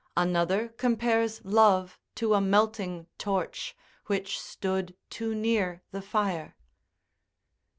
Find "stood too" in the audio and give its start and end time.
4.39-5.35